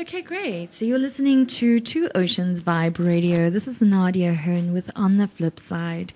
[0.00, 0.72] Okay, great.
[0.72, 3.50] So you're listening to Two Oceans Vibe Radio.
[3.50, 6.14] This is Nadia Hearn with On the Flip Side.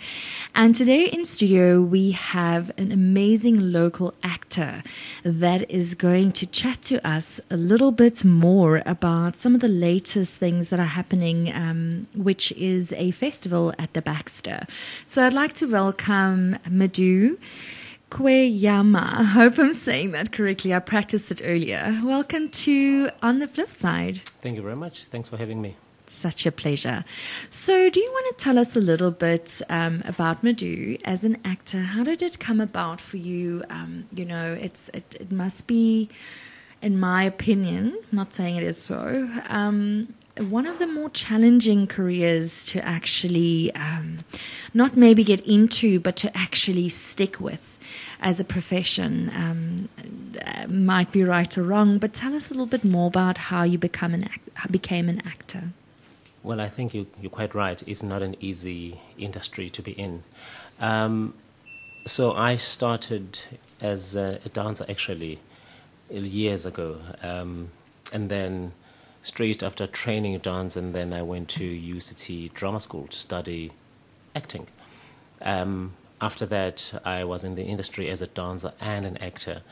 [0.54, 4.82] And today in studio, we have an amazing local actor
[5.22, 9.68] that is going to chat to us a little bit more about some of the
[9.68, 14.66] latest things that are happening, um, which is a festival at the Baxter.
[15.04, 17.36] So I'd like to welcome Mdu.
[18.14, 19.18] Kweyama.
[19.18, 20.72] I hope I'm saying that correctly.
[20.72, 21.98] I practiced it earlier.
[22.04, 24.18] Welcome to On the Flip Side.
[24.40, 25.06] Thank you very much.
[25.06, 25.74] Thanks for having me.
[26.06, 27.04] Such a pleasure.
[27.48, 31.38] So, do you want to tell us a little bit um, about Mdu as an
[31.44, 31.80] actor?
[31.80, 33.64] How did it come about for you?
[33.68, 36.08] Um, you know, it's it, it, must be,
[36.80, 42.64] in my opinion, not saying it is so, um, one of the more challenging careers
[42.66, 44.18] to actually um,
[44.72, 47.73] not maybe get into, but to actually stick with
[48.24, 49.88] as a profession um,
[50.66, 53.76] might be right or wrong, but tell us a little bit more about how you
[53.76, 55.64] become an act- became an actor.
[56.42, 57.82] Well, I think you, you're quite right.
[57.86, 60.24] It's not an easy industry to be in.
[60.80, 61.34] Um,
[62.06, 63.40] so I started
[63.80, 65.38] as a, a, dancer actually
[66.10, 67.70] years ago, um,
[68.12, 68.72] and then
[69.22, 73.72] straight after training dance, and then I went to UCT Drama School to study
[74.34, 74.66] acting.
[75.42, 79.62] Um, after that, I was in the industry as a dancer and an actor.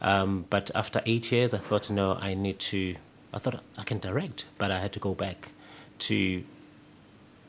[0.00, 2.96] Um, but after eight years, I thought, no, I need to.
[3.32, 5.50] I thought I can direct, but I had to go back
[6.00, 6.44] to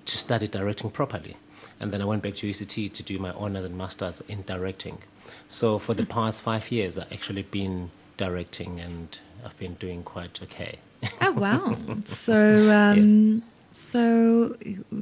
[0.06, 1.38] to study directing properly.
[1.80, 5.00] And then I went back to UCT to do my honors and masters in directing.
[5.48, 10.42] So for the past five years, I've actually been directing, and I've been doing quite
[10.44, 10.80] okay.
[11.22, 11.76] oh wow!
[12.06, 14.56] So um, so,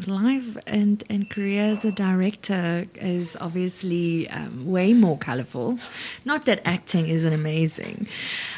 [0.07, 5.79] life and, and career as a director is obviously um, way more colorful.
[6.25, 8.07] Not that acting isn't amazing,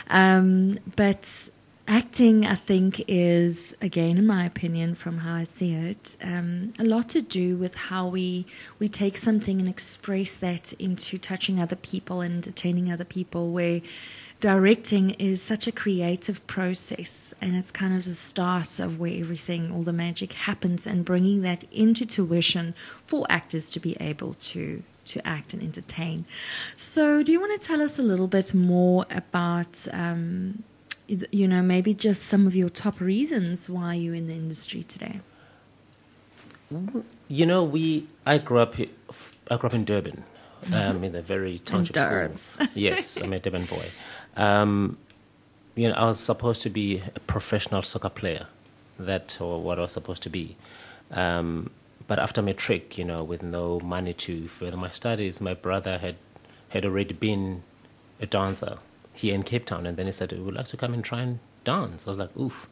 [0.09, 1.49] um, but
[1.87, 6.83] acting, I think, is, again, in my opinion, from how I see it, um, a
[6.83, 8.45] lot to do with how we,
[8.79, 13.81] we take something and express that into touching other people and entertaining other people, where
[14.41, 19.71] directing is such a creative process and it's kind of the start of where everything
[19.71, 22.73] all the magic happens and bringing that into tuition
[23.05, 26.25] for actors to be able to to act and entertain
[26.75, 30.63] so do you want to tell us a little bit more about um,
[31.07, 35.19] you know maybe just some of your top reasons why you're in the industry today
[37.27, 40.23] you know we i grew up i grew up in durban
[40.71, 42.67] um, in a very township school.
[42.73, 43.85] Yes, I'm a Durban boy.
[44.37, 44.97] Um,
[45.75, 48.47] you know, I was supposed to be a professional soccer player.
[48.99, 50.57] That or what I was supposed to be.
[51.11, 51.71] Um,
[52.07, 56.15] but after matric, you know, with no money to further my studies, my brother had
[56.69, 57.63] had already been
[58.19, 58.77] a dancer
[59.13, 61.39] here in Cape Town, and then he said, "Would like to come and try and
[61.63, 62.67] dance?" I was like, "Oof."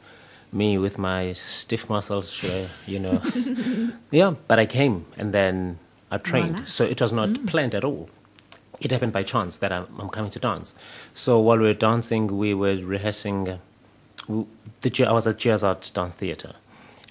[0.52, 3.22] Me with my stiff muscles, sure, you know.
[4.12, 5.78] yeah, but I came and then
[6.10, 6.54] I trained.
[6.54, 6.66] Voila.
[6.66, 7.48] So it was not mm.
[7.48, 8.10] planned at all
[8.82, 10.76] it happened by chance that I'm, I'm, coming to dance.
[11.14, 13.60] So while we were dancing, we were rehearsing.
[14.28, 16.54] The I was at Jazz Art Dance Theatre,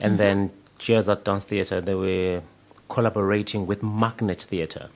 [0.00, 0.16] and mm-hmm.
[0.18, 2.42] then Jazz Art Dance Theatre they were
[2.88, 4.88] collaborating with Magnet Theatre,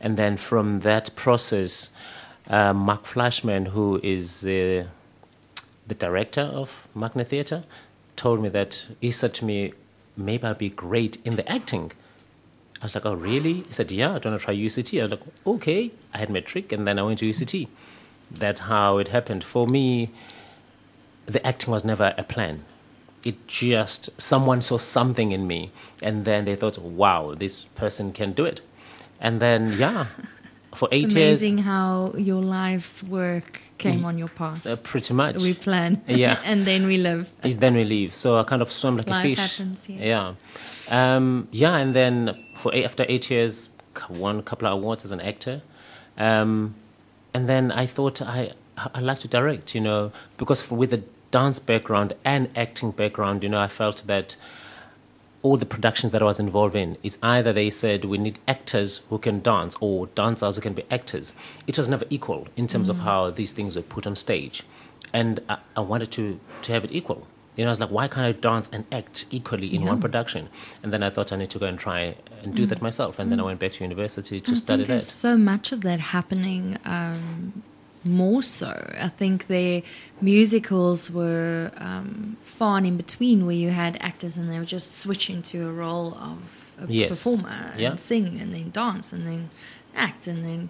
[0.00, 1.90] and then from that process,
[2.48, 4.86] uh, Mark Fleishman, who is the
[5.86, 7.62] the director of Magnet Theatre,
[8.16, 9.74] told me that he said to me,
[10.16, 11.92] "Maybe I'll be great in the acting."
[12.80, 13.62] I was like, oh, really?
[13.62, 15.00] He said, yeah, I want to try UCT.
[15.00, 15.92] I was like, okay.
[16.12, 17.68] I had my trick and then I went to UCT.
[18.30, 19.44] That's how it happened.
[19.44, 20.10] For me,
[21.24, 22.64] the acting was never a plan.
[23.24, 25.72] It just, someone saw something in me
[26.02, 28.60] and then they thought, wow, this person can do it.
[29.20, 30.06] And then, yeah,
[30.76, 31.42] for eight it's years.
[31.42, 34.66] amazing how your life's work came on your path.
[34.66, 35.36] Uh, pretty much.
[35.36, 36.02] We plan.
[36.06, 36.38] Yeah.
[36.44, 37.28] and then we live.
[37.42, 38.14] then we leave.
[38.14, 39.38] So I kind of swim like Life a fish.
[39.38, 40.34] happens, yeah.
[40.90, 41.16] Yeah.
[41.16, 43.70] Um, yeah, and then for eight, after eight years,
[44.08, 45.62] won a couple of awards as an actor.
[46.16, 46.74] Um,
[47.34, 48.52] and then I thought I
[48.94, 53.48] I like to direct, you know, because with a dance background and acting background, you
[53.48, 54.36] know, I felt that
[55.42, 59.02] all the productions that I was involved in is either they said we need actors
[59.08, 61.34] who can dance or dancers who can be actors.
[61.66, 62.90] It was never equal in terms mm.
[62.90, 64.62] of how these things were put on stage,
[65.12, 67.26] and I, I, wanted to to have it equal.
[67.56, 69.88] You know, I was like, why can't I dance and act equally in yeah.
[69.88, 70.50] one production?
[70.82, 72.68] And then I thought I need to go and try and do mm.
[72.68, 73.18] that myself.
[73.18, 73.30] And mm.
[73.30, 73.46] then I mm.
[73.46, 75.10] went back to university to I study think there's that.
[75.10, 76.76] so much of that happening.
[76.84, 77.62] Um,
[78.06, 78.94] more so.
[78.98, 79.82] I think their
[80.20, 84.98] musicals were um, far and in between, where you had actors and they were just
[84.98, 87.08] switching to a role of a yes.
[87.08, 87.94] performer and yeah.
[87.96, 89.50] sing and then dance and then
[89.94, 90.68] act and then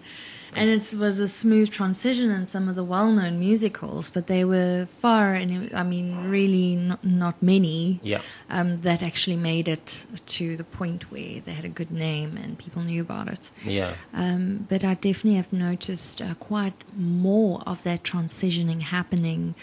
[0.57, 4.87] and it was a smooth transition in some of the well-known musicals, but they were
[5.01, 8.21] far, and I mean, really not, not many Yeah.
[8.51, 12.59] um, that actually made it to the point where they had a good name and
[12.59, 13.51] people knew about it.
[13.65, 13.93] Yeah.
[14.15, 19.55] Um, but I definitely have noticed uh, quite more of that transitioning happening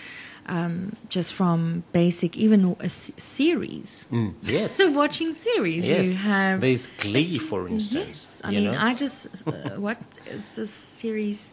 [0.48, 4.06] um, just from basic, even a s- series.
[4.12, 4.80] Mm, yes.
[4.96, 8.08] Watching series, you have There's Glee, for instance.
[8.08, 8.78] Yes, I mean, know?
[8.78, 11.53] I just uh, what is this series?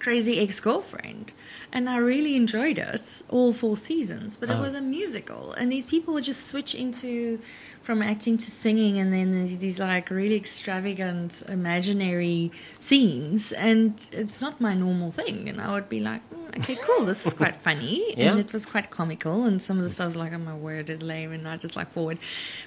[0.00, 1.32] Crazy Ex-Girlfriend,
[1.72, 4.36] and I really enjoyed it all four seasons.
[4.36, 4.60] But it Oh.
[4.62, 7.40] was a musical, and these people would just switch into
[7.82, 14.40] from acting to singing, and then there's these like really extravagant imaginary scenes, and it's
[14.40, 15.48] not my normal thing.
[15.48, 18.30] And I would be like, "Mm, okay, cool, this is quite funny, Yeah.
[18.32, 20.90] and it was quite comical, and some of the stuff was like, oh my word,
[20.90, 22.18] is lame, and I just like forward.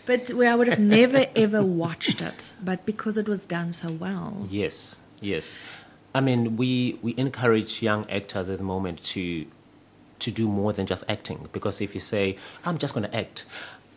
[0.05, 3.89] But where I would have never ever watched it, but because it was done so
[3.91, 4.47] well.
[4.49, 5.57] Yes, yes.
[6.13, 9.45] I mean, we, we encourage young actors at the moment to
[10.19, 13.45] to do more than just acting because if you say I'm just going to act,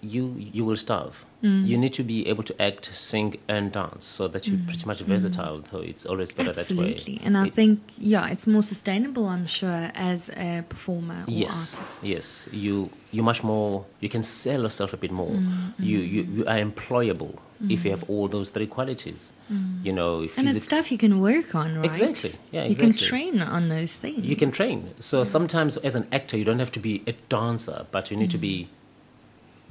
[0.01, 1.25] you you will starve.
[1.43, 1.67] Mm.
[1.67, 5.01] You need to be able to act, sing, and dance so that you're pretty much
[5.01, 5.63] versatile.
[5.71, 6.77] So it's always better that way.
[6.77, 6.93] Mm.
[6.95, 7.21] Absolutely.
[7.27, 11.75] And I It- think, yeah, it's more sustainable, I'm sure, as a performer or yes
[11.79, 12.05] artist.
[12.05, 15.35] yes you you much more you can sell yourself a bit more
[15.79, 17.35] you, you you are employable
[17.71, 17.95] if you mm.
[17.95, 19.85] have all those three qualities mm.
[19.85, 21.85] you know And physic- it's stuff you can work on, right?
[21.85, 22.33] Exactly.
[22.51, 24.25] Yeah, You can train on those things.
[24.25, 24.95] you can train.
[25.01, 28.31] So sometimes as an actor you don't have to be a dancer but you need
[28.31, 28.69] to be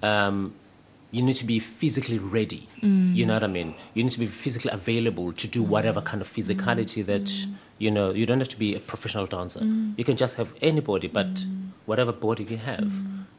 [0.01, 0.07] mm.
[0.07, 0.53] um
[1.11, 2.67] you need to be physically ready.
[2.81, 3.75] You know what i mean?
[3.93, 7.27] You need to be physically available to do whatever kind of physicality that
[7.77, 9.63] you know you don't have to be a professional dancer.
[9.99, 11.45] You can just have anybody, but
[11.85, 12.91] whatever body you have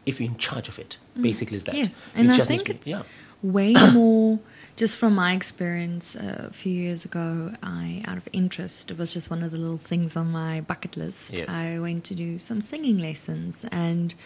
[0.07, 1.75] if you're in charge of it basically is that.
[1.75, 3.03] Yes, and I think be- it's yeah
[3.45, 4.41] way more.
[4.77, 9.13] Just from my experience, uh, a few years ago, I, out of interest, it was
[9.13, 11.39] just one of the little things on my bucket list.
[11.39, 11.49] Yes.
[11.49, 14.17] I went to do some singing lessons, and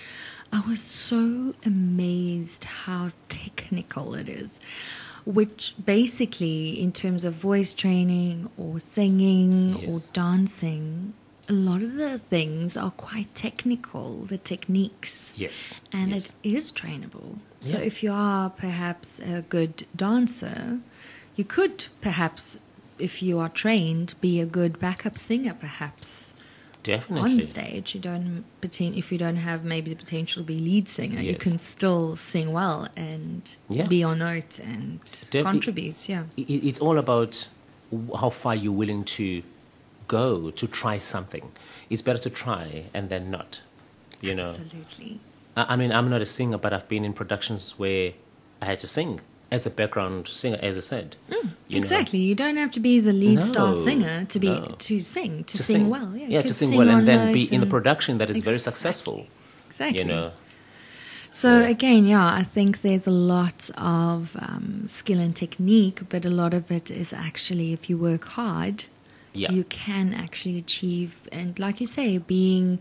[0.51, 4.59] I was so amazed how technical it is.
[5.27, 11.13] Which basically, in terms of voice training or singing or dancing,
[11.51, 16.35] a lot of the things are quite technical, the techniques yes and yes.
[16.43, 17.39] it is trainable.
[17.61, 17.85] So Yeah.
[17.85, 20.79] if you are perhaps a good dancer,
[21.37, 22.59] you could perhaps,
[22.99, 26.35] if you are trained, be a good backup singer, perhaps
[26.85, 27.95] definitely on stage.
[27.95, 31.59] You don't if you don't have maybe the potential to be lead singer, you can
[31.59, 33.87] still sing well and Yeah.
[33.87, 35.01] be on note and
[35.31, 36.09] contribute.
[36.09, 36.25] Yeah.
[36.37, 37.49] It's all about
[38.21, 39.43] how far you're willing to
[40.07, 41.51] go to try something.
[41.91, 43.61] It's better to try and then not.
[44.21, 45.21] You know, Absolutely.
[45.69, 48.13] I, mean, I'm not a singer, but I've been in productions where
[48.61, 49.21] I had to sing
[49.51, 51.17] as a background singer, as I said.
[51.29, 51.43] you know.
[51.43, 52.19] Mm, Exactly.
[52.19, 54.75] You don't have to be the lead star singer to be no.
[54.79, 56.17] to sing to, To sing, well.
[56.17, 58.59] Yeah, yeah, to sing sing well, and then be in a production that is very
[58.59, 59.27] successful.
[59.67, 60.01] Exactly.
[60.01, 60.31] You know,
[61.31, 61.69] So Yeah.
[61.69, 66.55] again, yeah, I think there's a lot of um, skill and technique, but a lot
[66.55, 68.85] of it is actually if you work hard,
[69.35, 69.53] Yeah.
[69.53, 71.21] you can actually achieve.
[71.31, 72.79] And like you say, being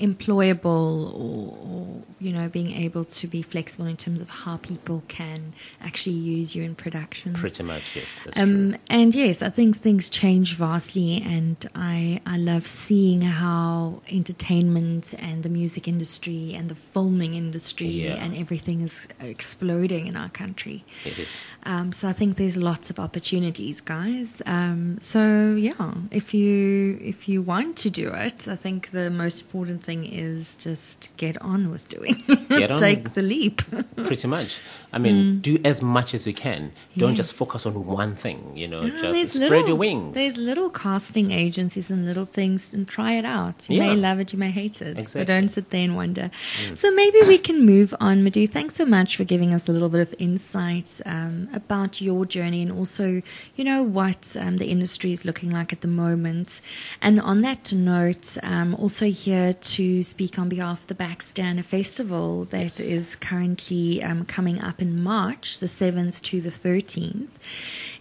[0.00, 5.02] employable or, or you know being able to be flexible in terms of how people
[5.08, 5.40] can
[5.82, 7.38] actually use you in productions.
[7.38, 12.64] pretty much, yes, Um, and yes, I think things change vastly, and I I love
[12.66, 18.22] seeing how entertainment and the music industry and the filming industry Yeah.
[18.24, 18.96] and everything is
[19.34, 20.78] exploding in our country.
[21.04, 21.28] It is.
[21.72, 24.28] Um, so I think there's lots of opportunities, guys.
[24.56, 24.80] Um,
[25.12, 25.22] so
[25.68, 29.89] yeah, if you if you want to do it, I think the most important thing
[30.04, 32.22] is just get on with doing.
[32.48, 32.80] Get on.
[32.80, 33.62] Take the leap.
[33.96, 34.58] Pretty much.
[34.92, 36.72] I mean, do as much as you can.
[36.96, 37.36] Don't just Mm.
[37.40, 40.14] Focus on one thing, you know, No, just spread your wings.
[40.14, 43.70] There's little casting agencies and little things, and try it out.
[43.70, 46.26] You may love it, you may hate it, but don't sit there and wonder.
[46.74, 48.48] So maybe we can move on, Mdu.
[48.48, 52.60] Thanks so much for giving us a little bit of insight um, about your journey
[52.62, 53.22] and also,
[53.56, 56.60] you know, what um, the industry is looking like at the moment.
[57.00, 62.44] And on that note, um, also here to speak on behalf of the Backstander Festival
[62.46, 67.34] that is currently um, coming up in March, the 7th to the 13th,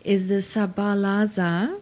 [0.03, 1.79] is the Zabalaza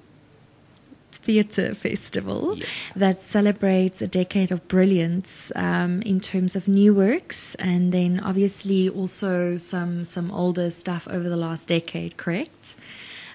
[1.11, 2.93] Theatre Festival Yes.
[2.95, 8.87] that celebrates a decade of brilliance um, in terms of new works, and then obviously
[8.89, 12.11] also some some older stuff over the last decade.
[12.17, 12.75] Correct.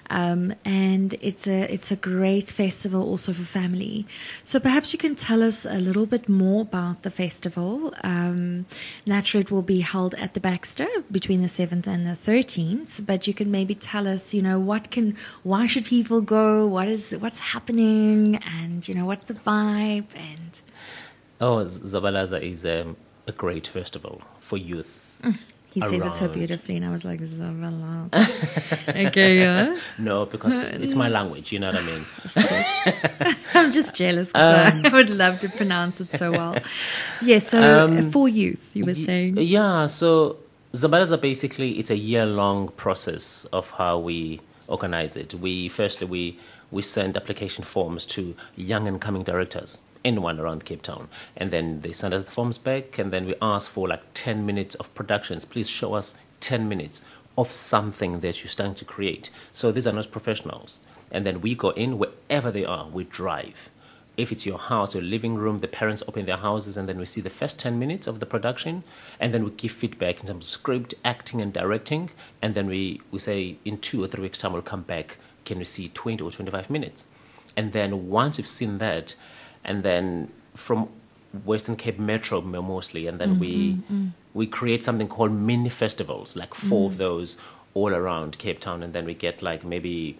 [0.09, 4.05] Um, and it's a it's a great festival also for family.
[4.43, 7.93] So perhaps you can tell us a little bit more about the festival.
[8.03, 8.65] Um,
[9.05, 13.05] naturally, it will be held at the Baxter between the seventh and the thirteenth.
[13.05, 16.67] But you can maybe tell us, you know, what can why should people go?
[16.67, 20.61] What is what's happening, and you know, what's the vibe and.
[21.41, 22.95] Oh, Zabalaza is um,
[23.27, 25.19] a great festival for youth.
[25.23, 25.37] Mm.
[25.73, 25.89] He around.
[25.89, 27.19] says it so beautifully, and I was like,
[28.89, 29.75] okay, yeah.
[29.97, 33.35] No, because it's my language, you know what I mean?
[33.55, 36.55] I'm just jealous because um, I would love to pronounce it so well.
[37.23, 39.37] Yeah, so um, for youth, you were saying?
[39.37, 40.37] Yeah, so
[40.73, 45.33] Zabalaza basically, it's a year long process of how we organize it.
[45.33, 46.37] We Firstly, we,
[46.69, 51.07] we send application forms to young and coming directors anyone around Cape Town.
[51.35, 54.45] And then they send us the forms back, and then we ask for like 10
[54.45, 55.45] minutes of productions.
[55.45, 57.03] Please show us 10 minutes
[57.37, 59.29] of something that you're starting to create.
[59.53, 60.79] So these are not professionals.
[61.11, 63.69] And then we go in wherever they are, we drive.
[64.15, 67.05] If it's your house or living room, the parents open their houses and then we
[67.05, 68.83] see the first 10 minutes of the production
[69.19, 72.11] and then we give feedback in terms of script, acting, and directing.
[72.39, 75.17] And then we, we say in two or three weeks' time, we'll come back.
[75.45, 77.07] Can we see 20 or 25 minutes?
[77.57, 79.15] And then once we've seen that,
[79.63, 80.89] and then from
[81.45, 84.07] Western Cape Metro mostly, and then mm-hmm, we mm-hmm.
[84.33, 87.37] we create something called mini festivals, like 4 mm of those
[87.73, 90.17] all around Cape Town, and then we get like maybe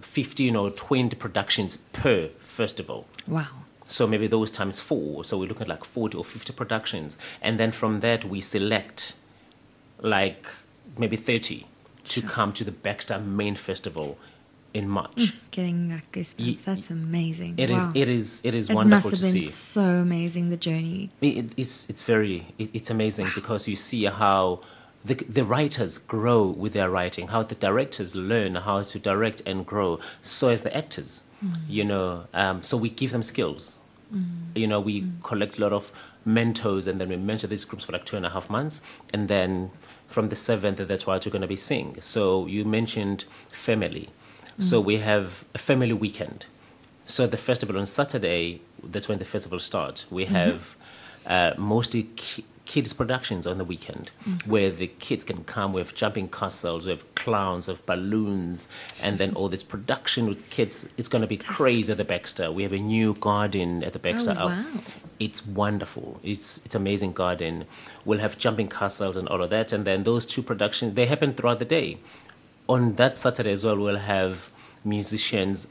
[0.00, 3.06] fifteen or twenty productions per festival.
[3.26, 3.48] Wow.
[3.88, 5.24] So maybe those times four.
[5.24, 9.14] So we look at like forty or fifty productions, and then from that we select
[10.00, 10.46] like
[10.98, 11.66] maybe thirty
[12.04, 12.28] to sure.
[12.28, 14.18] come to the Baxter Main Festival
[14.74, 15.16] in March.
[15.16, 16.64] Mm, getting that goosebumps.
[16.64, 17.54] That's amazing.
[17.58, 17.76] It wow.
[17.76, 18.40] is, It is.
[18.44, 18.70] It is.
[18.70, 19.48] It wonderful must have been see.
[19.48, 21.10] so amazing the journey.
[21.20, 21.88] It, it's.
[21.90, 22.46] It's very.
[22.58, 23.32] It, it's amazing wow.
[23.34, 24.60] because you see how.
[25.04, 29.66] The, the writers grow with their writing, how the directors learn how to direct and
[29.66, 31.56] grow, so as the actors, mm.
[31.68, 32.26] you know.
[32.32, 33.80] Um, so we give them skills.
[34.14, 34.54] Mm.
[34.54, 35.20] You know, we mm.
[35.24, 35.90] collect a lot of
[36.24, 38.80] mentors, and then we mentor these groups for like two and a half months,
[39.12, 39.72] and then
[40.06, 42.00] from the seventh, that's what you're going to be seeing.
[42.00, 44.10] So you mentioned family.
[44.58, 46.46] So we have a family weekend.
[47.06, 50.10] So the festival on Saturday, that's when the festival starts.
[50.10, 50.34] We mm-hmm.
[50.34, 50.76] have
[51.26, 54.50] uh, mostly ki- kids productions on the weekend mm-hmm.
[54.50, 58.68] where the kids can come with jumping castles, with clowns, with balloons,
[59.02, 60.88] and then all this production with kids.
[60.96, 62.52] It's going to be crazy at the Baxter.
[62.52, 64.36] We have a new garden at the Baxter.
[64.38, 64.64] Oh, wow.
[65.18, 66.20] It's wonderful.
[66.22, 67.66] It's it's amazing garden.
[68.04, 71.32] We'll have jumping castles and all of that, and then those two productions they happen
[71.32, 71.98] throughout the day
[72.72, 74.50] on that Saturday as well, we'll have
[74.84, 75.68] musicians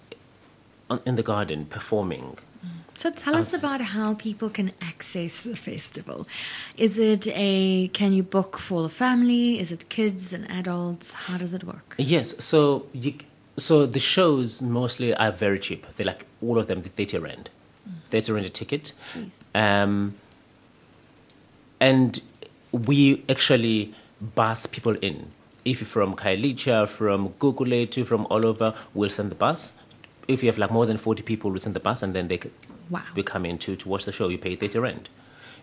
[1.05, 2.37] in the garden performing.
[3.01, 6.27] So tell us about how people can access the festival.
[6.77, 9.59] Is it a can you book for the family?
[9.59, 11.07] Is it kids and adults?
[11.25, 11.95] How does it work?
[11.97, 12.59] Yes, so
[12.93, 13.15] you,
[13.57, 15.87] so the shows mostly are very cheap.
[15.95, 17.49] They're like all of them thirty rand,
[18.09, 18.93] thirty rand a ticket.
[19.55, 20.13] Um,
[21.79, 22.21] and
[22.71, 23.93] we actually
[24.35, 25.31] bus people in
[25.65, 29.73] if you're from Khayelitsha, from Gugulethu, from all over, we'll send the bus.
[30.27, 32.39] If you have like more than 40 people, we'll send the bus and then they
[32.89, 33.03] wow.
[33.15, 34.29] will come in to, to watch the show.
[34.29, 35.09] You pay 30 rand.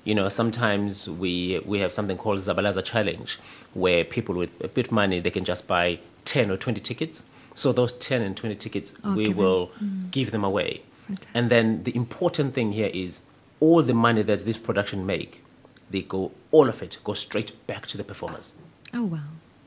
[0.05, 3.39] You know, sometimes we, we have something called Zabalaza Challenge
[3.75, 7.27] where people with a bit of money, they can just buy 10 or 20 tickets.
[7.55, 10.11] So those 10 and 20 tickets, oh, we will mm.
[10.11, 10.83] give them away.
[11.09, 11.31] Fantastic.
[11.35, 13.23] And then the important thing here is
[13.61, 15.43] all the money that this production make,
[15.91, 18.55] they go, all of it, go straight back to the performers.
[18.95, 19.19] Oh, wow.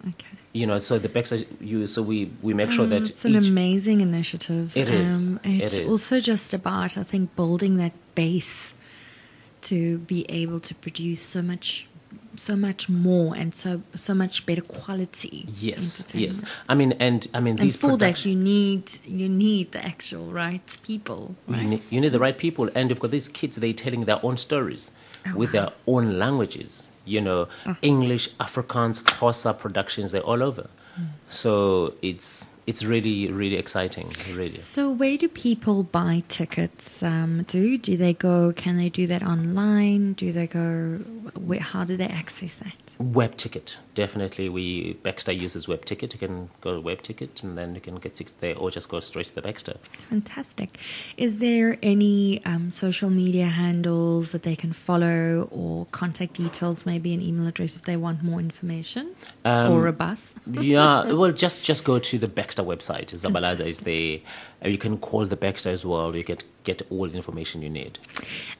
[0.08, 0.28] Okay.
[0.54, 4.02] You know, so the Baxter, you so we we make sure that it's an amazing
[4.02, 4.76] initiative.
[4.76, 5.34] It is.
[5.34, 5.90] Um, it's it is.
[5.90, 8.76] also just about I think building that base
[9.62, 11.88] to be able to produce so much
[12.36, 15.46] so much more and so so much better quality.
[15.60, 16.42] Yes, yes.
[16.68, 20.78] I mean, and I mean, and for that you need you need the actual right
[20.84, 21.36] people.
[21.48, 21.62] Right?
[21.62, 23.58] You, need, you, need, the right people, and you've got these kids.
[23.58, 24.92] They're telling their own stories
[25.28, 25.60] oh, with wow.
[25.60, 27.76] their own languages you know, oh.
[27.82, 30.70] English, Afrikaans, Xhosa productions, they're all over.
[31.00, 31.08] Mm.
[31.30, 34.50] So it's it's really really exciting really.
[34.50, 37.78] So where do people buy tickets um, do?
[37.78, 40.14] Do they go can they do that online?
[40.14, 40.98] Do they go
[41.40, 42.96] where, how do they access that?
[43.00, 44.50] Web ticket definitely.
[44.50, 46.14] We baxter uses web ticket.
[46.14, 48.90] You can go to web ticket and then you can get tickets there or just
[48.90, 49.76] go straight to the baxter.
[50.10, 50.78] Fantastic.
[51.18, 57.14] Is there any um, social media handles that they can follow or contact details maybe
[57.14, 59.16] an email address if they want more information?
[59.46, 60.36] Um, or a bus?
[60.48, 63.08] yeah well just just go to the baxter Baxter website.
[63.16, 64.20] Zabalaza is there.
[64.70, 66.14] You can call the Baxter as well.
[66.14, 67.98] You can get all the information you need.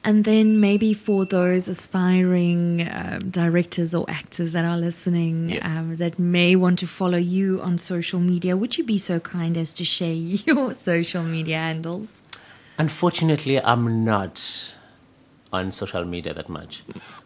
[0.02, 5.64] And then maybe for those aspiring um, directors or actors that are listening Yes.
[5.66, 9.58] um, that may want to follow you on social media, would you be so kind
[9.58, 10.12] as to share
[10.46, 12.22] your social media handles?
[12.78, 14.72] Unfortunately, I'm not
[15.52, 16.82] on social media that much.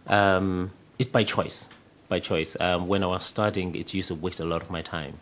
[0.09, 1.69] Um, it's by choice.
[2.09, 2.57] By choice.
[2.61, 5.21] Um, when I was studying, it used to waste a lot of my time.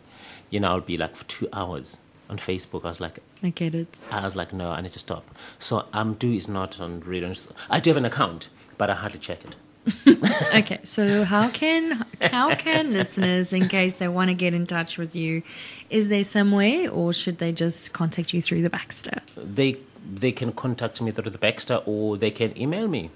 [0.49, 1.99] You know, I'll be like for two hours
[2.29, 2.85] on Facebook.
[2.85, 4.01] I was like, I get it.
[4.11, 5.23] I was like, no, I need to stop.
[5.59, 7.31] So um, Mdu is not on real.
[7.69, 9.55] I do have an account, but I hardly check it.
[10.55, 14.97] Okay, so how can how can listeners, in case they want to get in touch
[14.97, 15.43] with you,
[15.89, 19.21] is there some way, or should they just contact you through the Baxter?
[19.37, 19.77] They
[20.13, 23.09] they can contact me through the Baxter or they can email me.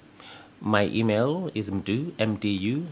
[0.60, 2.86] My email is mdu mdu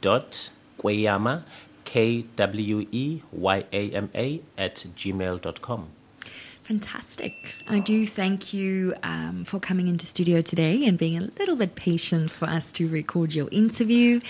[0.00, 1.42] dot kweyama
[1.84, 5.88] k w e y a m a at gmail dot com.
[6.62, 7.32] Fantastic.
[7.68, 11.74] I do thank you um, for coming into studio today and being a little bit
[11.74, 14.20] patient for us to record your interview.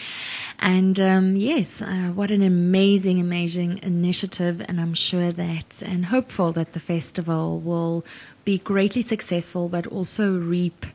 [0.59, 4.65] And um, yes, uh, what an amazing, amazing initiative.
[4.67, 8.07] And I'm sure that and hopeful that the festival will
[8.47, 10.87] be greatly successful, but also reap.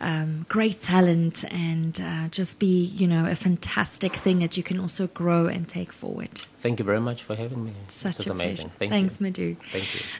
[0.00, 4.78] Um, great talent and uh, just be, you know, a fantastic thing that you can
[4.78, 6.42] also grow and take forward.
[6.60, 7.72] Thank you very much for having me.
[7.88, 8.70] Such this a amazing.
[8.70, 8.78] pleasure.
[8.78, 9.26] Thank Thanks, you.
[9.26, 9.56] Mdu.
[9.72, 10.00] Thank you.